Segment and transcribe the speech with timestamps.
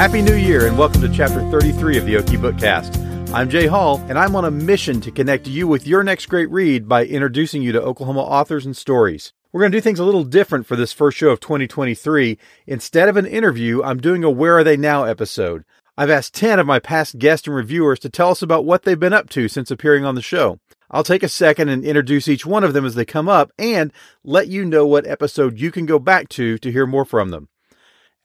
[0.00, 3.34] Happy New Year and welcome to chapter 33 of the Okie Bookcast.
[3.34, 6.48] I'm Jay Hall, and I'm on a mission to connect you with your next great
[6.48, 9.34] read by introducing you to Oklahoma authors and stories.
[9.52, 12.38] We're going to do things a little different for this first show of 2023.
[12.66, 15.66] Instead of an interview, I'm doing a Where Are They Now episode.
[15.98, 18.98] I've asked 10 of my past guests and reviewers to tell us about what they've
[18.98, 20.60] been up to since appearing on the show.
[20.90, 23.92] I'll take a second and introduce each one of them as they come up and
[24.24, 27.50] let you know what episode you can go back to to hear more from them.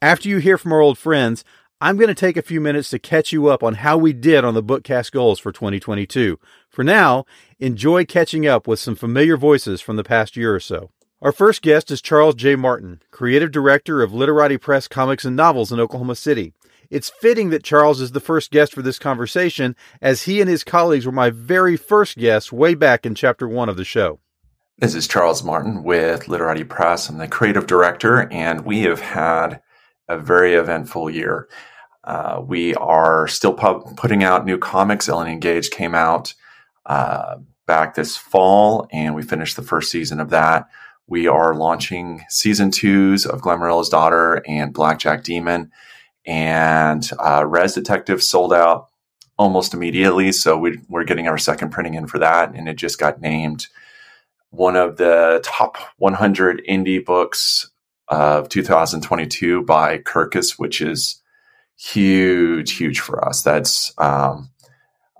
[0.02, 1.42] After you hear from our old friends,
[1.78, 4.46] I'm going to take a few minutes to catch you up on how we did
[4.46, 6.40] on the Bookcast goals for 2022.
[6.70, 7.26] For now,
[7.58, 10.90] enjoy catching up with some familiar voices from the past year or so.
[11.20, 12.56] Our first guest is Charles J.
[12.56, 16.54] Martin, creative director of Literati Press Comics and Novels in Oklahoma City.
[16.88, 20.64] It's fitting that Charles is the first guest for this conversation, as he and his
[20.64, 24.18] colleagues were my very first guests way back in chapter one of the show.
[24.78, 27.10] This is Charles Martin with Literati Press.
[27.10, 29.60] I'm the creative director, and we have had
[30.08, 31.48] a very eventful year.
[32.04, 35.08] Uh, we are still pub- putting out new comics.
[35.08, 36.34] Ellen Engage came out
[36.86, 40.68] uh, back this fall, and we finished the first season of that.
[41.08, 45.70] We are launching season twos of Glamorilla's Daughter and Blackjack Demon
[46.26, 48.88] and uh, Res Detective sold out
[49.38, 50.32] almost immediately.
[50.32, 53.68] So we, we're getting our second printing in for that, and it just got named
[54.50, 57.70] one of the top 100 indie books
[58.08, 61.20] of 2022 by Kirkus, which is
[61.76, 63.42] huge, huge for us.
[63.42, 64.50] That's um,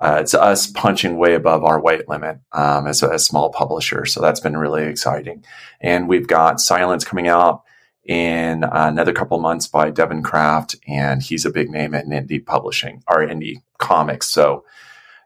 [0.01, 4.05] uh, it's us punching way above our weight limit um, as a, small publisher.
[4.05, 5.43] So that's been really exciting.
[5.81, 7.63] And we've got Silence coming out
[8.05, 13.03] in another couple months by Devin Kraft, and he's a big name in indie publishing
[13.09, 14.29] or indie comics.
[14.29, 14.65] So,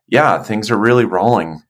[0.06, 1.62] yeah, things are really rolling.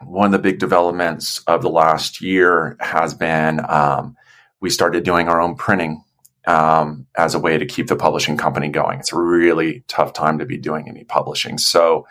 [0.00, 4.16] One of the big developments of the last year has been um,
[4.62, 6.02] we started doing our own printing
[6.46, 9.00] um, as a way to keep the publishing company going.
[9.00, 11.58] It's a really tough time to be doing any publishing.
[11.58, 12.06] So,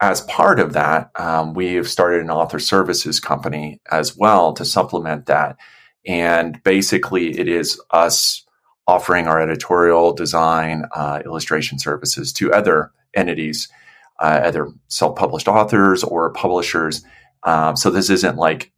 [0.00, 5.26] as part of that, um, we've started an author services company as well to supplement
[5.26, 5.56] that
[6.08, 8.44] and basically, it is us
[8.86, 13.68] offering our editorial, design, uh, illustration services to other entities,
[14.18, 17.04] uh, either self published authors or publishers.
[17.42, 18.72] Um, so this isn't like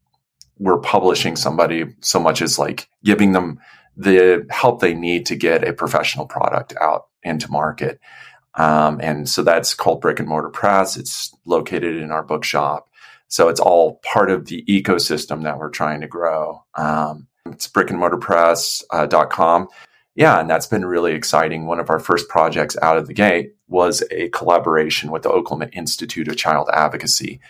[0.60, 3.58] we're publishing somebody so much as like giving them
[3.96, 7.98] the help they need to get a professional product out into market.
[8.54, 10.96] Um, and so that's called Brick and Mortar Press.
[10.96, 12.88] It's located in our bookshop.
[13.28, 16.62] So it's all part of the ecosystem that we're trying to grow.
[16.74, 19.62] Um, it's brickandmortarpress.com.
[19.62, 19.66] Uh,
[20.16, 21.66] yeah, and that's been really exciting.
[21.66, 25.70] One of our first projects out of the gate was a collaboration with the Oklahoma
[25.72, 27.40] Institute of Child Advocacy.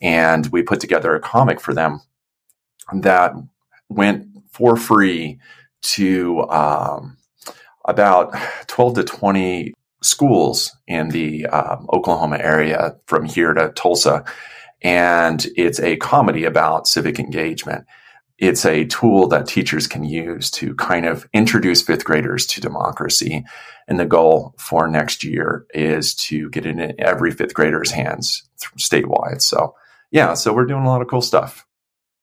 [0.00, 2.02] And we put together a comic for them
[3.00, 3.32] that
[3.88, 5.38] went for free
[5.82, 7.16] to um,
[7.86, 8.34] about
[8.68, 14.24] 12 to 20 schools in the um, Oklahoma area from here to Tulsa
[14.82, 17.86] and it's a comedy about civic engagement.
[18.38, 23.44] It's a tool that teachers can use to kind of introduce fifth graders to democracy.
[23.86, 28.42] And the goal for next year is to get it in every fifth grader's hands
[28.78, 29.42] statewide.
[29.42, 29.76] So,
[30.10, 31.64] yeah, so we're doing a lot of cool stuff.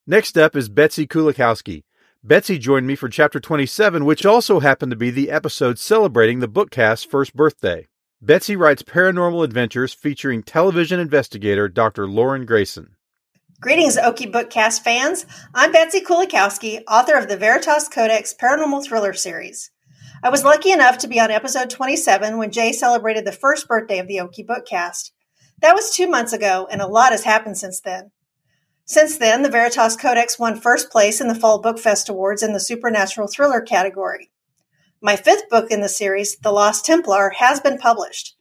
[0.09, 1.83] Next up is Betsy Kulikowski.
[2.23, 6.47] Betsy joined me for chapter 27, which also happened to be the episode celebrating the
[6.47, 7.87] bookcast's first birthday.
[8.19, 12.07] Betsy writes paranormal adventures featuring television investigator Dr.
[12.07, 12.95] Lauren Grayson.
[13.61, 15.27] Greetings, Okie Bookcast fans.
[15.53, 19.69] I'm Betsy Kulikowski, author of the Veritas Codex Paranormal Thriller series.
[20.23, 23.99] I was lucky enough to be on episode 27 when Jay celebrated the first birthday
[23.99, 25.11] of the Okie Bookcast.
[25.59, 28.09] That was two months ago, and a lot has happened since then.
[28.89, 32.53] Since then, the Veritas Codex won first place in the Fall Book Fest Awards in
[32.53, 34.31] the Supernatural Thriller category.
[34.99, 38.35] My fifth book in the series, The Lost Templar, has been published.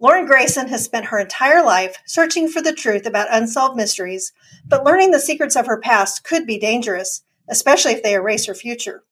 [0.00, 4.32] Lauren Grayson has spent her entire life searching for the truth about unsolved mysteries,
[4.66, 8.54] but learning the secrets of her past could be dangerous, especially if they erase her
[8.54, 9.04] future.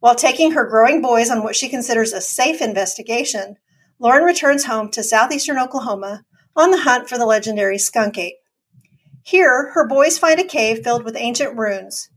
[0.00, 3.54] While taking her growing boys on what she considers a safe investigation,
[4.00, 6.24] Lauren returns home to southeastern Oklahoma
[6.56, 8.34] on the hunt for the legendary skunk ape.
[9.22, 12.08] Here, her boys find a cave filled with ancient runes.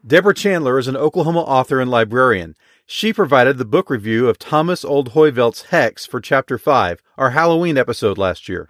[0.04, 2.56] Deborah Chandler is an Oklahoma author and librarian.
[2.86, 7.78] She provided the book review of Thomas Olde Heuvelt's Hex for Chapter 5, our Halloween
[7.78, 8.68] episode last year.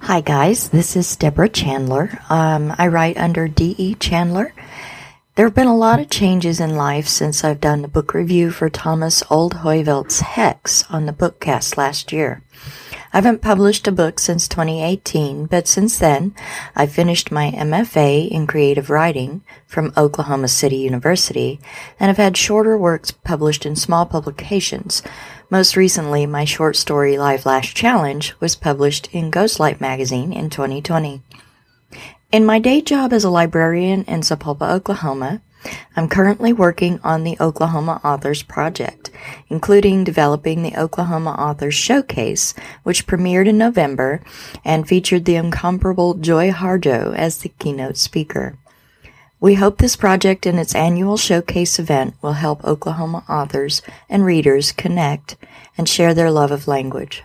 [0.00, 0.70] Hi, guys.
[0.70, 2.18] This is Deborah Chandler.
[2.28, 3.94] Um, I write under D.E.
[3.94, 4.52] Chandler.
[5.36, 8.50] There have been a lot of changes in life since I've done the book review
[8.50, 12.42] for Thomas Olde Heuvelt's Hex on the Bookcast last year.
[13.12, 16.32] I haven't published a book since 2018, but since then,
[16.76, 21.58] I finished my MFA in creative writing from Oklahoma City University
[21.98, 25.02] and have had shorter works published in small publications.
[25.50, 31.20] Most recently, my short story Live Lash Challenge was published in Ghostlight magazine in 2020.
[32.30, 35.42] In my day job as a librarian in Sapulpa, Oklahoma,
[35.96, 38.99] I'm currently working on the Oklahoma Authors Project,
[39.48, 44.22] including developing the Oklahoma Authors Showcase, which premiered in November
[44.64, 48.56] and featured the incomparable Joy Harjo as the keynote speaker.
[49.40, 54.70] We hope this project and its annual showcase event will help Oklahoma authors and readers
[54.70, 55.36] connect
[55.78, 57.22] and share their love of language.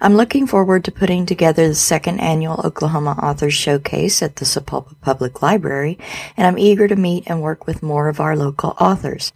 [0.00, 4.98] I'm looking forward to putting together the second annual Oklahoma Authors Showcase at the Sapulpa
[5.02, 5.98] Public Library,
[6.38, 9.32] and I'm eager to meet and work with more of our local authors.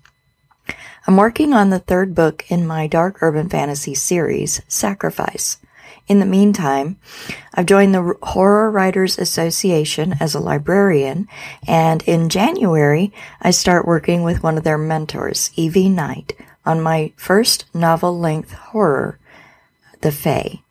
[1.06, 5.58] I'm working on the third book in my dark urban fantasy series, Sacrifice.
[6.08, 6.96] In the meantime,
[7.52, 11.28] I've joined the Horror Writers Association as a librarian,
[11.66, 13.12] and in January,
[13.42, 15.90] I start working with one of their mentors, E.V.
[15.90, 16.32] Knight,
[16.64, 19.18] on my first novel length horror,
[20.00, 20.62] The Fae,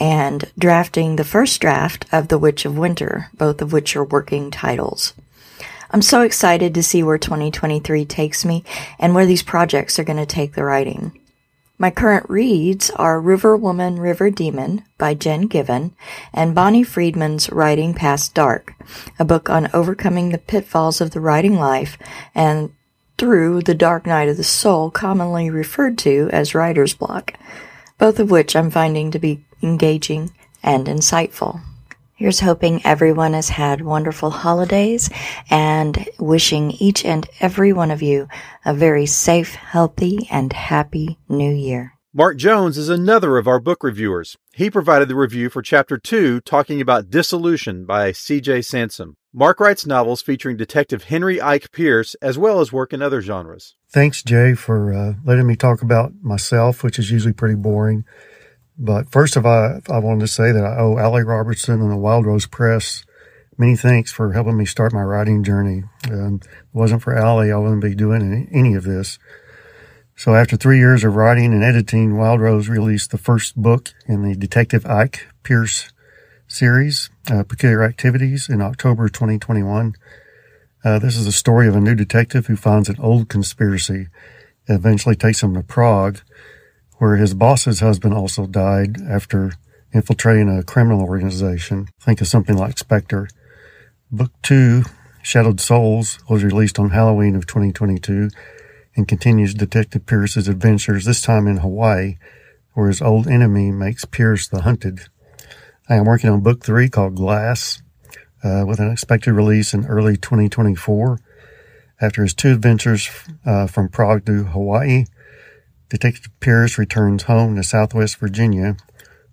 [0.00, 4.50] and drafting the first draft of The Witch of Winter, both of which are working
[4.50, 5.12] titles.
[5.94, 8.64] I'm so excited to see where 2023 takes me
[8.98, 11.16] and where these projects are going to take the writing.
[11.78, 15.92] My current reads are River Woman, River Demon by Jen Givhan
[16.32, 18.74] and Bonnie Friedman's Writing Past Dark,
[19.20, 21.96] a book on overcoming the pitfalls of the writing life
[22.34, 22.72] and
[23.16, 27.34] through the dark night of the soul, commonly referred to as writer's block,
[27.98, 31.60] both of which I'm finding to be engaging and insightful.
[32.24, 35.10] Here's hoping everyone has had wonderful holidays
[35.50, 38.28] and wishing each and every one of you
[38.64, 41.92] a very safe, healthy, and happy new year.
[42.14, 44.38] Mark Jones is another of our book reviewers.
[44.54, 48.62] He provided the review for Chapter 2 talking about Dissolution by C.J.
[48.62, 49.16] Sansom.
[49.34, 53.76] Mark writes novels featuring Detective Henry Ike Pierce as well as work in other genres.
[53.90, 58.06] Thanks, Jay, for uh, letting me talk about myself, which is usually pretty boring.
[58.78, 61.96] But first of all, I wanted to say that I owe Allie Robertson and the
[61.96, 63.04] Wild Rose Press
[63.58, 65.84] many thanks for helping me start my writing journey.
[66.04, 69.18] If it wasn't for Allie, I wouldn't be doing any of this.
[70.16, 74.22] So after three years of writing and editing, Wild Rose released the first book in
[74.22, 75.92] the Detective Ike Pierce
[76.46, 79.94] series, uh, Peculiar Activities, in October 2021.
[80.84, 84.08] Uh, this is a story of a new detective who finds an old conspiracy
[84.66, 86.20] that eventually takes him to Prague
[86.98, 89.52] where his boss's husband also died after
[89.92, 91.88] infiltrating a criminal organization.
[92.00, 93.28] Think of something like Spectre.
[94.10, 94.82] Book two,
[95.22, 98.28] Shadowed Souls, was released on Halloween of 2022
[98.96, 102.16] and continues Detective Pierce's adventures, this time in Hawaii,
[102.74, 105.00] where his old enemy makes Pierce the hunted.
[105.88, 107.82] I am working on book three called Glass,
[108.44, 111.18] uh, with an expected release in early 2024.
[112.00, 113.08] After his two adventures
[113.46, 115.04] uh, from Prague to Hawaii,
[115.88, 118.76] Detective Pierce returns home to Southwest Virginia,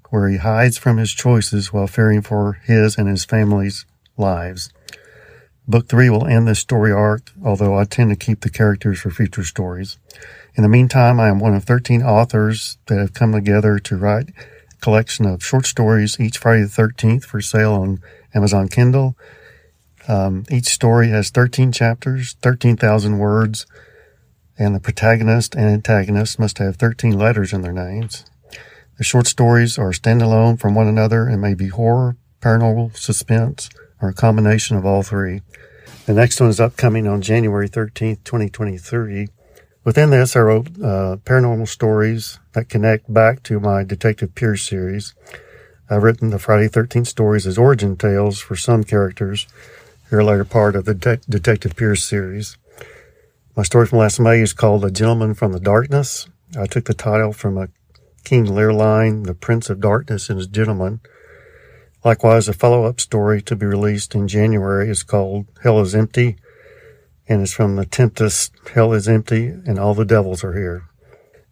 [0.09, 3.85] where he hides from his choices while fearing for his and his family's
[4.17, 4.69] lives.
[5.67, 9.09] Book three will end this story arc, although I tend to keep the characters for
[9.09, 9.97] future stories.
[10.55, 14.29] In the meantime, I am one of 13 authors that have come together to write
[14.29, 18.01] a collection of short stories each Friday the 13th for sale on
[18.35, 19.15] Amazon Kindle.
[20.07, 23.65] Um, each story has 13 chapters, 13,000 words,
[24.61, 28.25] and the protagonist and antagonist must have 13 letters in their names.
[28.99, 34.09] The short stories are standalone from one another and may be horror, paranormal, suspense, or
[34.09, 35.41] a combination of all three.
[36.05, 39.29] The next one is upcoming on January 13th, 2023.
[39.83, 45.15] Within this, I wrote uh, paranormal stories that connect back to my Detective Pierce series.
[45.89, 49.47] I've written the Friday 13th stories as origin tales for some characters
[50.09, 52.57] who are a later part of the De- Detective Pierce series.
[53.53, 56.25] My story from last May is called A Gentleman from the Darkness.
[56.57, 57.67] I took the title from a
[58.23, 61.01] King Lear line, The Prince of Darkness and His Gentleman.
[62.05, 66.37] Likewise, a follow-up story to be released in January is called Hell is Empty,
[67.27, 70.83] and it's from the Tempest, Hell is Empty, and All the Devils Are Here.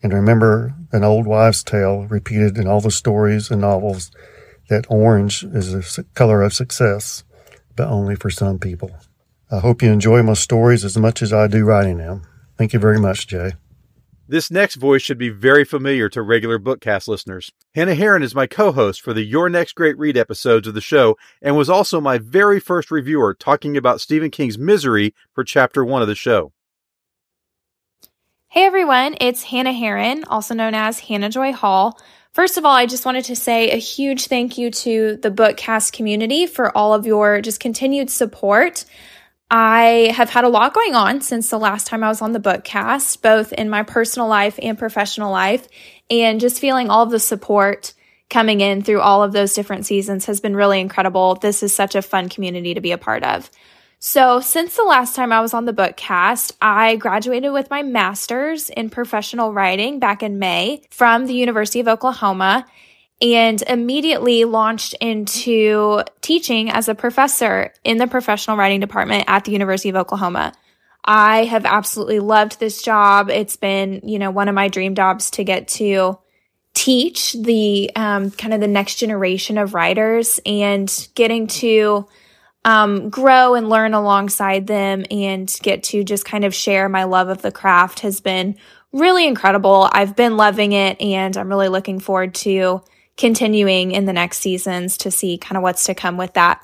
[0.02, 4.10] And remember an old wives' tale repeated in all the stories and novels
[4.70, 7.26] that orange is a color of success,
[7.76, 8.90] but only for some people.
[9.52, 12.22] I hope you enjoy my stories as much as I do writing them.
[12.56, 13.54] Thank you very much, Jay.
[14.28, 17.52] This next voice should be very familiar to regular Bookcast listeners.
[17.74, 21.18] Hannah Herron is my co-host for the Your Next Great Read episodes of the show
[21.42, 26.04] and was also my very first reviewer talking about Stephen King's Misery for chapter one
[26.04, 26.54] of the show.
[28.50, 32.00] Hey everyone, it's Hannah Herron, also known as Hannah Joy Hall.
[32.32, 35.92] First of all, I just wanted to say a huge thank you to the Bookcast
[35.92, 38.86] community for all of your just continued support.
[39.52, 42.40] I have had a lot going on since the last time I was on the
[42.40, 45.68] bookcast, both in my personal life and professional life.
[46.10, 47.94] And just feeling all the support
[48.30, 51.36] coming in through all of those different seasons has been really incredible.
[51.36, 53.50] This is such a fun community to be a part of.
[54.02, 58.70] So, since the last time I was on the bookcast, I graduated with my master's
[58.70, 62.66] in professional writing back in May from the University of Oklahoma
[63.22, 69.52] and immediately launched into teaching as a professor in the professional writing department at the
[69.52, 70.54] University of Oklahoma.
[71.04, 73.30] I have absolutely loved this job.
[73.30, 76.20] It's been, you know, one of my dream jobs to get to
[76.74, 82.08] teach the um, kind of the next generation of writers and getting to
[82.64, 87.30] um, grow and learn alongside them and get to just kind of share my love
[87.30, 88.56] of the craft has been
[88.92, 89.90] really incredible.
[89.92, 92.82] I've been loving it and I'm really looking forward to
[93.20, 96.64] continuing in the next seasons to see kind of what's to come with that.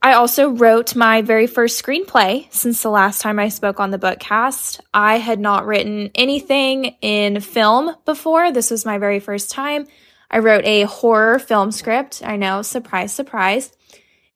[0.00, 3.98] I also wrote my very first screenplay since the last time I spoke on the
[3.98, 4.80] bookcast.
[4.92, 8.52] I had not written anything in film before.
[8.52, 9.86] This was my very first time.
[10.30, 12.22] I wrote a horror film script.
[12.24, 13.72] I know, surprise, surprise.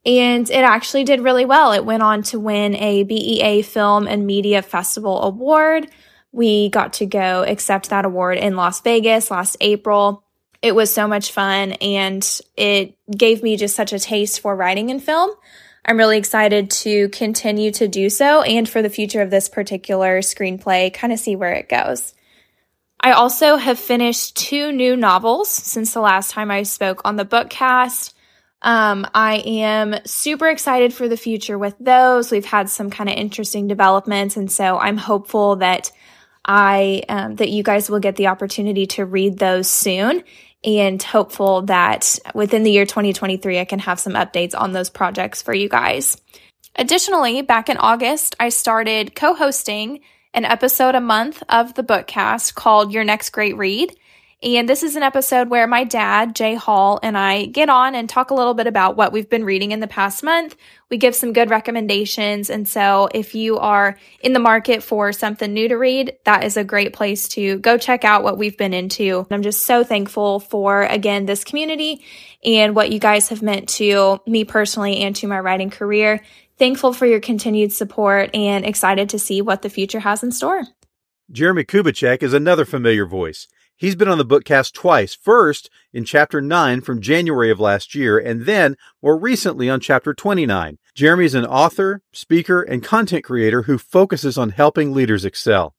[0.05, 1.73] And it actually did really well.
[1.73, 5.89] It went on to win a BEA Film and Media Festival Award.
[6.33, 10.25] We got to go accept that award in Las Vegas last April
[10.63, 14.91] it was so much fun and it gave me just such a taste for writing
[14.91, 15.31] and film.
[15.85, 20.19] I'm really excited to continue to do so and for the future of this particular
[20.19, 22.13] screenplay, kind of see where it goes.
[23.01, 27.25] I also have finished two new novels since the last time I spoke on the
[27.25, 28.13] bookcast.
[28.61, 32.33] Um, I am super excited for the future with those.
[32.33, 35.93] We've had some kind of interesting developments, and so I'm hopeful that
[36.45, 40.25] I um, that you guys will get the opportunity to read those soon
[40.65, 45.43] and hopeful that within the year 2023, I can have some updates on those projects
[45.43, 46.17] for you guys.
[46.77, 50.01] Additionally, back in August, I started co hosting
[50.35, 53.95] an episode a month of the bookcast called Your Next Great Read.
[54.41, 58.09] And this is an episode where my dad, Jay Hall, and I get on and
[58.09, 60.55] talk a little bit about what we've been reading in the past month.
[60.91, 62.49] We give some good recommendations.
[62.49, 66.57] And so if you are in the market for something new to read, that is
[66.57, 69.27] a great place to go check out what we've been into.
[69.29, 72.05] I'm just so thankful for, again, this community
[72.45, 76.21] and what you guys have meant to me personally and to my writing career.
[76.59, 80.63] Thankful for your continued support and excited to see what the future has in store.
[81.29, 83.49] Jeremie Kubicek is another familiar voice.
[83.79, 85.15] He's been on the bookcast twice.
[85.15, 90.13] First in chapter 9 from January of last year, and then more recently on chapter
[90.13, 90.79] 29.
[90.97, 95.77] Jeremie is an author, speaker, and content creator who focuses on helping leaders excel.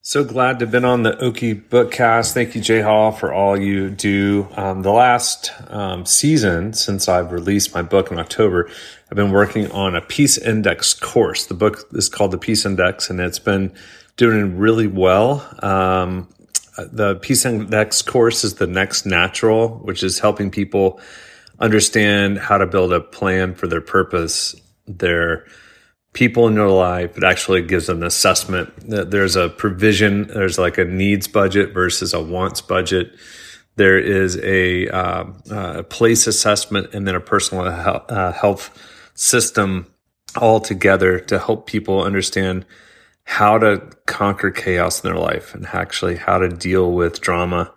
[0.00, 2.32] So glad to have been on the Okie Bookcast.
[2.32, 4.46] Thank you, Jay Hall, for all you do.
[4.52, 8.70] Um, the last um, season, since I've released my book in October,
[9.10, 11.46] I've been working on a Peace Index course.
[11.46, 13.74] The book is called the Peace Index, and it's been
[14.16, 15.44] doing really well.
[15.60, 16.28] Um,
[16.76, 21.00] the Index course is the next natural, which is helping people
[21.58, 24.54] understand how to build a plan for their purpose,
[24.86, 25.46] their
[26.12, 27.16] people in their life.
[27.16, 31.72] It actually gives them an assessment that there's a provision, there's like a needs budget
[31.72, 33.14] versus a wants budget.
[33.76, 39.86] There is a, uh, uh, place assessment and then a personal health, uh, health system
[40.36, 42.64] all together to help people understand
[43.26, 47.72] how to conquer chaos in their life and actually how to deal with drama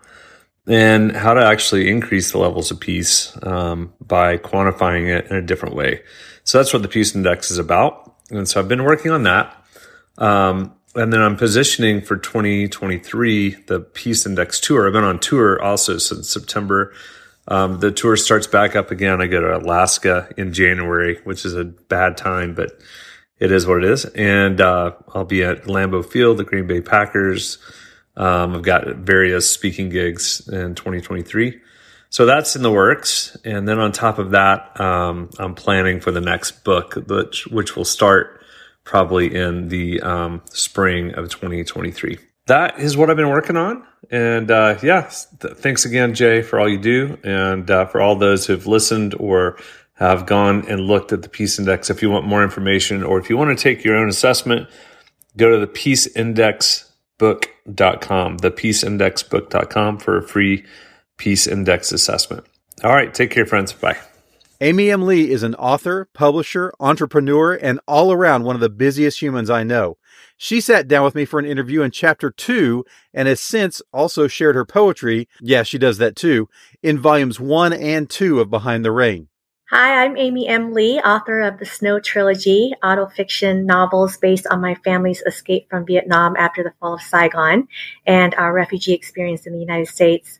[0.68, 5.42] and how to actually increase the levels of peace um, by quantifying it in a
[5.42, 6.02] different way.
[6.44, 8.16] So that's what the Peace Index is about.
[8.30, 9.66] And so I've been working on that.
[10.20, 14.86] Um, and then I'm positioning for 2023 the Peace Index tour.
[14.86, 16.94] I've been on tour also since September.
[17.48, 19.20] Um, the tour starts back up again.
[19.20, 22.80] I go to Alaska in January, which is a bad time, but
[23.40, 24.06] it is what it is.
[24.06, 27.58] And uh, I'll be at Lambeau Field, the Green Bay Packers.
[28.18, 31.60] Um, I've got various speaking gigs in 2023.
[32.10, 33.38] So that's in the works.
[33.46, 37.76] And then on top of that, um, I'm planning for the next book, which, which
[37.76, 38.42] will start
[38.84, 42.18] probably in the um, spring of 2023.
[42.48, 43.86] That is what I've been working on.
[44.10, 48.16] And uh, yeah, th- thanks again, Jay, for all you do and uh, for all
[48.16, 49.60] those who've listened or
[50.00, 51.90] have gone and looked at the Peace Index.
[51.90, 54.70] If you want more information or if you want to take your own assessment,
[55.36, 60.66] go to the peaceindexbook.com, the peaceindexbook.com for a free
[61.18, 62.46] Peace Index assessment.
[62.82, 63.74] All right, take care, friends.
[63.74, 63.98] Bye.
[64.62, 65.06] Amy M.
[65.06, 69.64] Lee is an author, publisher, entrepreneur, and all around one of the busiest humans I
[69.64, 69.98] know.
[70.38, 74.28] She sat down with me for an interview in chapter two and has since also
[74.28, 75.28] shared her poetry.
[75.42, 76.48] Yeah, she does that too
[76.82, 79.28] in volumes one and two of Behind the Rain.
[79.72, 80.74] Hi, I'm Amy M.
[80.74, 86.36] Lee, author of the Snow Trilogy, autofiction novels based on my family's escape from Vietnam
[86.38, 87.68] after the fall of Saigon
[88.08, 90.40] and our refugee experience in the United States.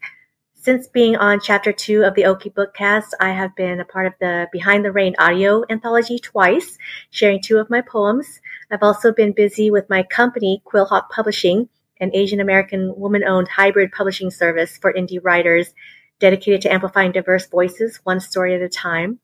[0.56, 4.14] Since being on chapter two of the Okie Bookcast, I have been a part of
[4.20, 6.80] the Behind the Rain audio anthology twice,
[7.12, 8.42] sharing two of my poems.
[8.72, 11.70] I've also been busy with my company, Quillhawk Publishing,
[12.02, 15.76] an Asian American woman owned hybrid publishing service for indie writers
[16.20, 19.20] dedicated to amplifying diverse voices, one story at a time.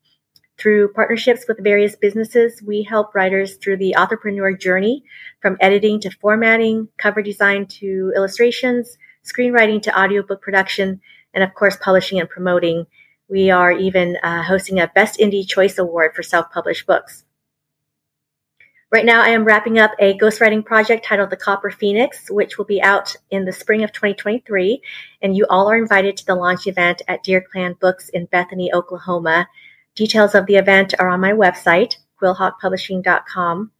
[0.57, 5.03] Through partnerships with various businesses, we help writers through the entrepreneur journey
[5.41, 11.01] from editing to formatting, cover design to illustrations, screenwriting to audiobook production,
[11.33, 12.85] and of course, publishing and promoting.
[13.27, 17.25] We are even uh, hosting a Best Indie Choice Award for self published books.
[18.91, 22.65] Right now, I am wrapping up a ghostwriting project titled The Copper Phoenix, which will
[22.65, 24.79] be out in the spring of 2023.
[25.23, 28.71] And you all are invited to the launch event at Deer Clan Books in Bethany,
[28.71, 29.47] Oklahoma.
[29.95, 33.71] Details of the event are on my website, quillhawkpublishing.com.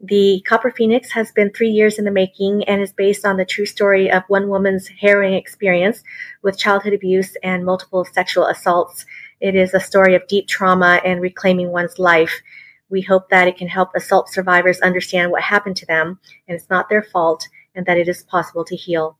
[0.00, 3.44] The Copper Phoenix has been three years in the making and is based on the
[3.44, 6.02] true story of one woman's harrowing experience
[6.42, 9.06] with childhood abuse and multiple sexual assaults.
[9.40, 12.42] It is a story of deep trauma and reclaiming one's life.
[12.90, 16.70] We hope that it can help assault survivors understand what happened to them and it's
[16.70, 19.18] not their fault and that it is possible to heal.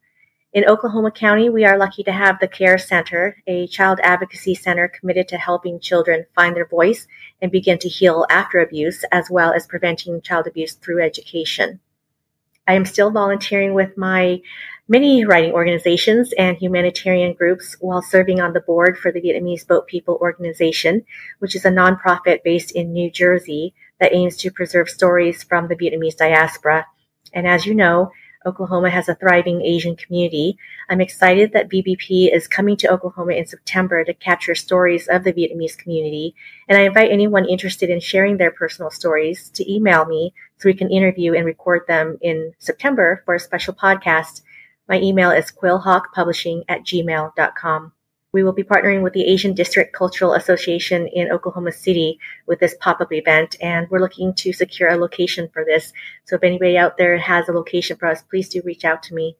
[0.54, 4.88] In Oklahoma County, we are lucky to have the CARE Center, a child advocacy center
[4.88, 7.06] committed to helping children find their voice
[7.42, 11.80] and begin to heal after abuse, as well as preventing child abuse through education.
[12.66, 14.40] I am still volunteering with my
[14.88, 19.86] many writing organizations and humanitarian groups while serving on the board for the Vietnamese Boat
[19.86, 21.04] People Organization,
[21.38, 25.76] which is a nonprofit based in New Jersey that aims to preserve stories from the
[25.76, 26.86] Vietnamese diaspora.
[27.34, 28.10] And as you know,
[28.46, 30.56] Oklahoma has a thriving Asian community.
[30.88, 35.32] I'm excited that VBP is coming to Oklahoma in September to capture stories of the
[35.32, 36.34] Vietnamese community.
[36.68, 40.74] And I invite anyone interested in sharing their personal stories to email me so we
[40.74, 44.42] can interview and record them in September for a special podcast.
[44.88, 47.92] My email is quillhawkpublishing at gmail.com.
[48.32, 52.74] We will be partnering with the Asian District Cultural Association in Oklahoma City with this
[52.80, 55.92] pop-up event, and we're looking to secure a location for this.
[56.24, 59.14] So if anybody out there has a location for us, please do reach out to
[59.14, 59.36] me.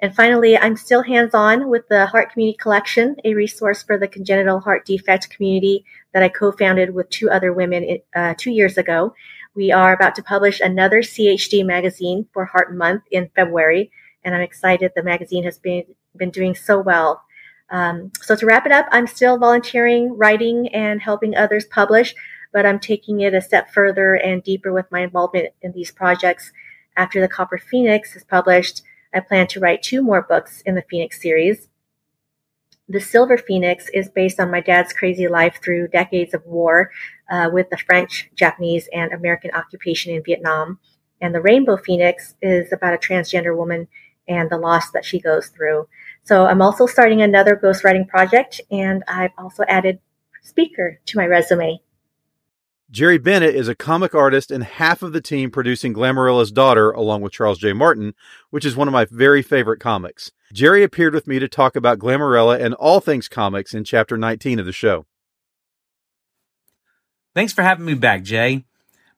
[0.00, 4.60] And finally, I'm still hands-on with the Heart Community Collection, a resource for the congenital
[4.60, 9.14] heart defect community that I co-founded with two other women uh, two years ago.
[9.54, 13.90] We are about to publish another CHD magazine for Heart Month in February,
[14.26, 14.92] and I'm excited.
[14.94, 15.84] The magazine has been
[16.18, 17.22] been doing so well
[17.70, 22.14] um, so to wrap it up, I'm still volunteering, writing, and helping others publish,
[22.52, 26.52] but I'm taking it a step further and deeper with my involvement in these projects.
[26.96, 30.84] After the Copper Phoenix is published, I plan to write two more books in the
[30.88, 31.68] Phoenix series.
[32.88, 36.92] The Silver Phoenix is based on my dad's crazy life through decades of war
[37.28, 40.78] uh, with the French, Japanese, and American occupation in Vietnam.
[41.20, 43.88] And the Rainbow Phoenix is about a transgender woman
[44.28, 45.88] and the loss that she goes through.
[46.24, 50.00] So I'm also starting another ghostwriting project, and I've also added
[50.42, 51.80] speaker to my resume.
[52.90, 57.20] Jerry Bennett is a comic artist and half of the team producing Glamorilla's Daughter along
[57.20, 57.72] with Charles J.
[57.72, 58.14] Martin,
[58.50, 60.30] which is one of my very favorite comics.
[60.52, 64.60] Jerry appeared with me to talk about Glamorilla and all things comics in chapter 19
[64.60, 65.04] of the show.
[67.34, 68.64] Thanks for having me back, Jay.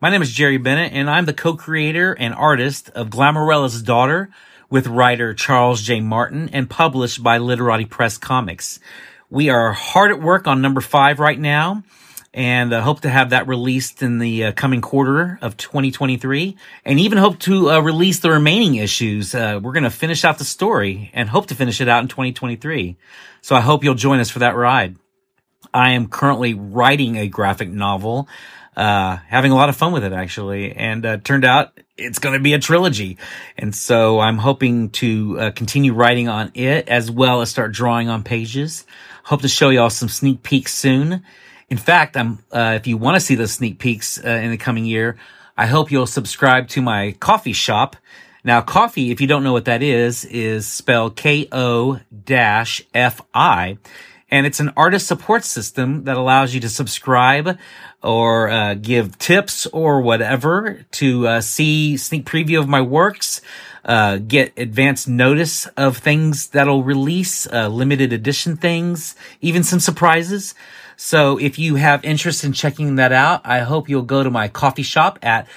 [0.00, 4.30] My name is Jerry Bennett, and I'm the co-creator and artist of Glamorilla's Daughter,
[4.70, 6.00] with writer Charles J.
[6.00, 8.80] Martin and published by Literati Press Comics.
[9.30, 11.82] We are hard at work on number five right now
[12.34, 17.00] and uh, hope to have that released in the uh, coming quarter of 2023 and
[17.00, 19.34] even hope to uh, release the remaining issues.
[19.34, 22.08] Uh, we're going to finish out the story and hope to finish it out in
[22.08, 22.96] 2023.
[23.40, 24.96] So I hope you'll join us for that ride.
[25.72, 28.28] I am currently writing a graphic novel
[28.76, 30.72] uh, having a lot of fun with it actually.
[30.72, 33.18] And uh, turned out it's going to be a trilogy.
[33.58, 38.08] And so I'm hoping to uh, continue writing on it as well as start drawing
[38.08, 38.86] on pages.
[39.24, 41.22] Hope to show y'all some sneak peeks soon.
[41.68, 44.56] In fact, I'm, uh, if you want to see those sneak peeks uh, in the
[44.56, 45.18] coming year,
[45.56, 47.96] I hope you'll subscribe to my Ko-fi shop.
[48.44, 53.76] Now, Ko-fi, if you don't know what that is, is spelled K-O dash F-I.
[54.30, 57.58] And it's an artist support system that allows you to subscribe
[58.02, 63.40] or uh, give tips or whatever to uh, see sneak preview of my works,
[63.84, 70.54] uh, get advance notice of things that'll release, uh, limited edition things, even some surprises.
[70.96, 74.48] So if you have interest in checking that out, I hope you'll go to my
[74.48, 75.48] Ko-fi shop at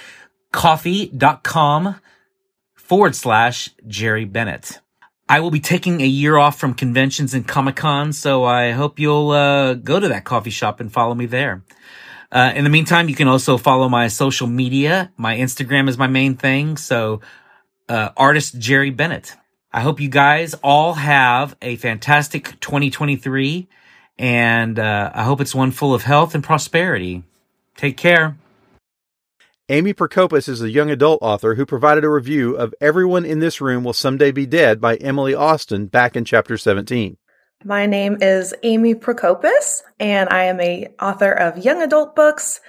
[0.52, 1.96] ko-fi.com
[2.74, 4.80] forward slash Jerry Bennett.
[5.28, 8.98] I will be taking a year off from conventions and Comic Con, so I hope
[8.98, 11.62] you'll uh, go to that Ko-fi shop and follow me there.
[12.32, 15.12] Uh, in the meantime, you can also follow my social media.
[15.18, 17.20] My Instagram is my main thing, so
[17.90, 19.36] uh, artist Jerry Bennett.
[19.70, 23.68] I hope you guys all have a fantastic 2023,
[24.18, 27.22] and uh, I hope it's one full of health and prosperity.
[27.76, 28.38] Take care.
[29.68, 33.60] Amy Prokopis is a young adult author who provided a review of Everyone in This
[33.60, 37.16] Room Will Someday Be Dead by Emily Austin back in chapter 17.
[37.64, 42.60] My name is Amy Prokopis, and I am a author of young adult books.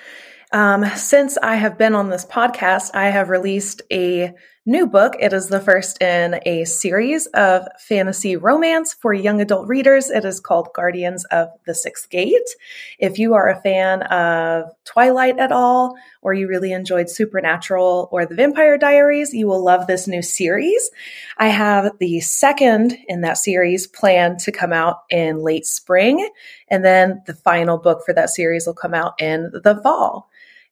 [0.52, 5.14] Um, since I have been on this podcast, I have released a new book.
[5.20, 10.10] It is the first in a series of fantasy romance for young adult readers.
[10.10, 12.50] It is called Guardians of the Sixth Gate.
[12.98, 18.26] If you are a fan of Twilight at all, or you really enjoyed Supernatural or
[18.26, 20.90] The Vampire Diaries, you will love this new series.
[21.38, 26.30] I have the second in that series planned to come out in late spring,
[26.70, 30.30] and then the final book for that series will come out in the fall.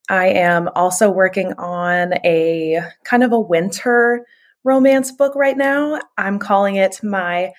[0.09, 4.25] I am also working on a kind of a winter
[4.63, 5.99] romance book right now.
[6.17, 7.53] I'm calling it my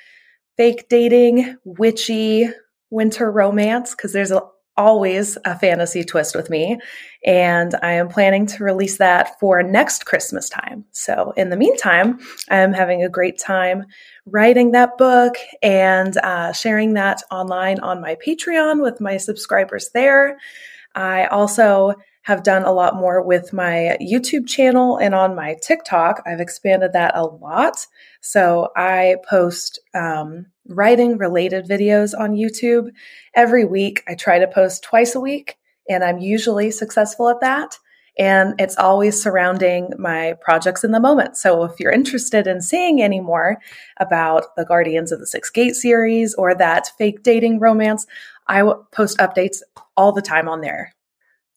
[0.57, 2.49] fake dating witchy
[2.91, 4.43] winter romance because there's a,
[4.77, 6.79] always a fantasy twist with me.
[7.25, 10.85] And I am planning to release that for next Christmas time.
[10.93, 12.19] So in the meantime,
[12.51, 13.85] I'm having a great time
[14.27, 20.39] writing that book and uh, sharing that online on my Patreon with my subscribers there.
[20.95, 26.23] I also have done a lot more with my YouTube channel and on my TikTok.
[26.25, 27.87] I've expanded that a lot.
[28.21, 32.91] So I post um, writing related videos on YouTube
[33.35, 34.05] every week.
[34.07, 35.59] I try to post twice a week,
[35.89, 37.79] and I'm usually successful at that.
[38.19, 41.37] And it's always surrounding my projects in the moment.
[41.39, 43.57] So if you're interested in seeing any more
[43.99, 48.07] about the Guardians of the Six Gate series or that fake dating romance,
[48.47, 49.63] I post updates
[49.97, 50.95] all the time on there.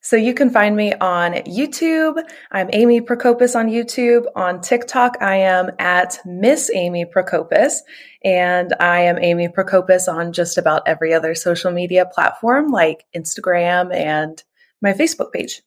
[0.05, 2.23] So you can find me on YouTube.
[2.51, 4.25] I'm Amy Prokopis on YouTube.
[4.35, 7.77] On TikTok, I am at Miss Amy Prokopis.
[8.23, 13.91] And I am Amy Prokopis on just about every other social media platform like Instagram
[13.95, 14.43] and
[14.79, 15.63] my Facebook page.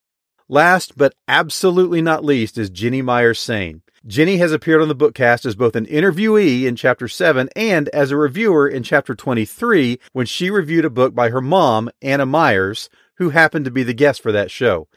[0.49, 3.83] Last but absolutely not least is Ginny Myers Sain.
[4.07, 8.13] Ginny has appeared on the bookcast as both an interviewee in chapter 7 and as
[8.13, 12.89] a reviewer in chapter 23 when she reviewed a book by her mom, Anna Myers,
[13.19, 14.89] who happened to be the guest for that show.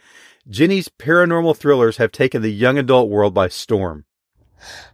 [0.49, 4.05] Ginny's paranormal thrillers have taken the young adult world by storm.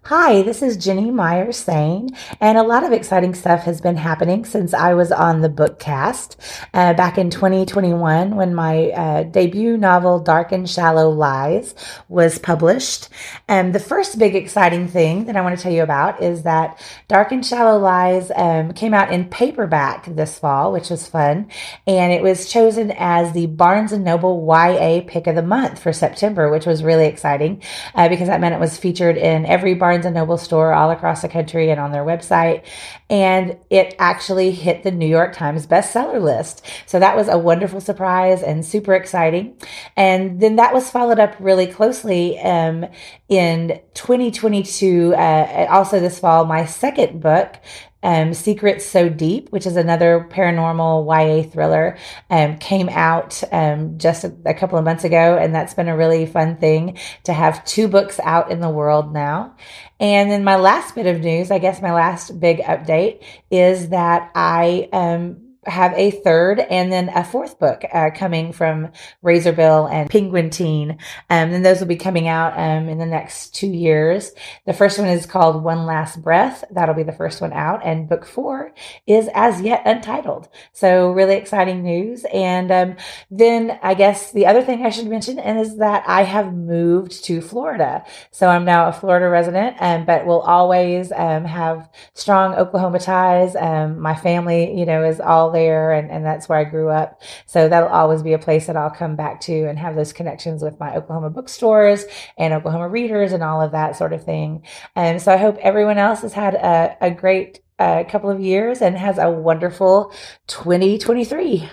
[0.10, 4.46] Hi, this is Ginny Myers Sain, and a lot of exciting stuff has been happening
[4.46, 6.38] since I was on the bookcast
[6.74, 11.76] uh, back in 2021 when my uh, debut novel, Dark and Shallow Lies,
[12.08, 13.10] was published.
[13.50, 16.82] And the first big exciting thing that I want to tell you about is that
[17.10, 21.50] Dark and Shallow Lies um, came out in paperback this fall, which was fun,
[21.86, 26.50] and it was chosen as the Barnes Noble YA Pick of the Month for September,
[26.50, 27.62] which was really exciting
[27.94, 31.22] uh, because that meant it was featured in every Barnes and Noble store all across
[31.22, 32.66] the country and on their website.
[33.10, 36.66] And it actually hit the New York Times bestseller list.
[36.86, 39.56] So that was a wonderful surprise and super exciting.
[39.96, 42.86] And then that was followed up really closely um,
[43.30, 45.14] in 2022.
[45.16, 47.56] Uh, also this fall, my second book,
[48.04, 51.98] um, Secrets So Deep, which is another paranormal YA thriller,
[52.30, 55.38] um, came out um, just a, a, couple of months ago.
[55.38, 59.14] And that's been a really fun thing to have two books out in the world
[59.14, 59.56] now.
[60.00, 64.32] And then my last bit of news, I guess my last big update is that
[64.36, 68.92] I um, have a third and then a fourth book uh, coming from
[69.24, 70.92] Razorbill and Penguin Teen.
[71.30, 74.32] Um, and those will be coming out um, in the next two years.
[74.66, 76.64] The first one is called One Last Breath.
[76.72, 77.86] That'll be the first one out.
[77.86, 78.74] And book four
[79.06, 80.50] is as yet untitled.
[80.74, 82.26] So really exciting news.
[82.34, 82.96] And um,
[83.30, 87.42] then I guess the other thing I should mention is that I have moved to
[87.42, 88.06] Florida.
[88.32, 93.56] So I'm now a Florida resident, um, but will always um, have strong Oklahoma ties.
[93.56, 97.22] Um, my family, you know, is all there and, and that's where I grew up.
[97.46, 100.62] So that'll always be a place that I'll come back to and have those connections
[100.62, 102.06] with my Oklahoma bookstores
[102.38, 104.64] and Oklahoma readers and all of that sort of thing.
[104.96, 108.82] And so I hope everyone else has had a, a great uh, couple of years
[108.82, 110.12] and has a wonderful
[110.48, 111.70] 2023.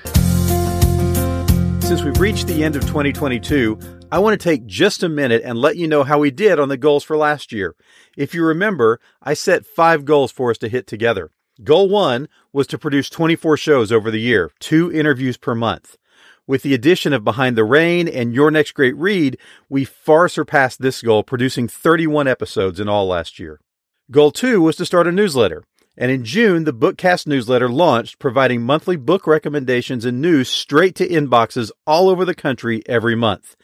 [1.80, 3.78] Since we've reached the end of 2022,
[4.10, 6.68] I want to take just a minute and let you know how we did on
[6.68, 7.74] the goals for last year.
[8.16, 11.30] If you remember, I set five goals for us to hit together.
[11.62, 15.96] Goal one was to produce 24 shows over the year, two interviews per month.
[16.48, 19.38] With the addition of Behind the Rain and Your Next Great Read,
[19.68, 23.60] we far surpassed this goal, producing 31 episodes in all last year.
[24.10, 25.62] Goal two was to start a newsletter.
[25.96, 31.08] And in June, the Bookcast newsletter launched, providing monthly book recommendations and news straight to
[31.08, 33.54] inboxes all over the country every month.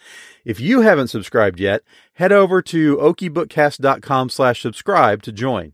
[0.45, 1.83] If you haven't subscribed yet,
[2.15, 5.73] head over to okiebookcast.com slash subscribe to join.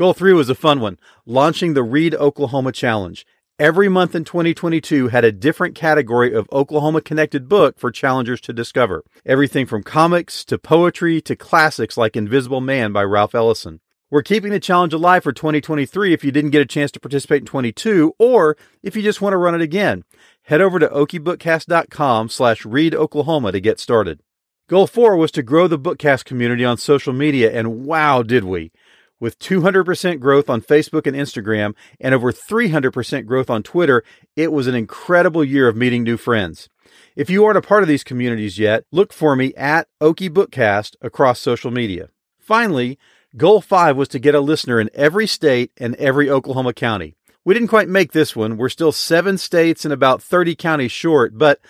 [0.00, 3.26] Goal three was a fun one, launching the Read Oklahoma Challenge.
[3.58, 8.54] Every month in 2022 had a different category of Oklahoma connected book for challengers to
[8.54, 9.04] discover.
[9.26, 13.80] Everything from comics to poetry to classics like Invisible Man by Ralph Ellison.
[14.10, 17.42] We're keeping the challenge alive for 2023 if you didn't get a chance to participate
[17.42, 20.04] in 22 or if you just want to run it again.
[20.44, 24.22] Head over to okiebookcast.com slash read Oklahoma to get started.
[24.66, 28.72] Goal four was to grow the Bookcast community on social media, and wow, did we!
[29.20, 34.02] With 200% growth on Facebook and Instagram and over 300% growth on Twitter,
[34.34, 36.68] it was an incredible year of meeting new friends.
[37.14, 40.96] If you aren't a part of these communities yet, look for me at Okie Bookcast
[41.02, 42.08] across social media.
[42.38, 42.98] Finally,
[43.36, 47.14] Goal five was to get a listener in every state and every Oklahoma county.
[47.44, 48.56] We didn't quite make this one.
[48.56, 51.60] We're still seven states and about 30 counties short, but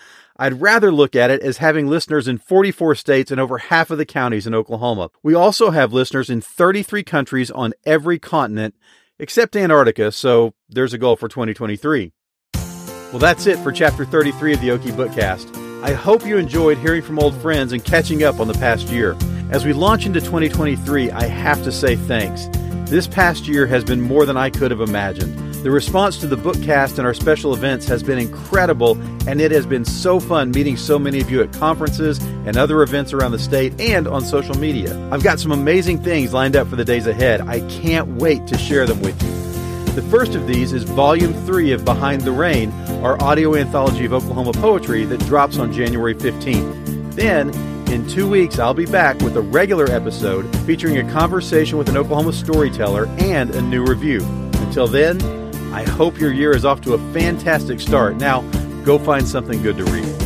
[0.40, 3.98] I'd rather look at it as having listeners in 44 states and over half of
[3.98, 5.11] the counties in Oklahoma.
[5.22, 8.74] We also have listeners in 33 countries on every continent
[9.18, 12.12] except Antarctica, so there's a goal for 2023.
[12.55, 15.85] Well, that's it for chapter 33 of the Okie Bookcast.
[15.85, 19.18] I hope you enjoyed hearing from old friends and catching up on the past year.
[19.50, 22.48] As we launch into 2023, I have to say thanks.
[22.90, 25.49] This past year has been more than I could have imagined.
[25.62, 29.66] The response to the bookcast and our special events has been incredible, and it has
[29.66, 33.38] been so fun meeting so many of you at conferences and other events around the
[33.38, 34.99] state and on social media.
[35.12, 37.42] I've got some amazing things lined up for the days ahead.
[37.42, 39.92] I can't wait to share them with you.
[39.92, 42.73] The first of these is Volume 3 of Behind the Rain,
[43.05, 47.14] our audio anthology of Oklahoma poetry that drops on January 15th.
[47.14, 47.51] Then,
[47.92, 51.99] in two weeks, I'll be back with a regular episode featuring a conversation with an
[51.99, 54.25] Oklahoma storyteller and a new review.
[54.55, 55.39] Until then,
[55.72, 58.16] I hope your year is off to a fantastic start.
[58.16, 58.42] Now,
[58.83, 60.19] go find something good to read.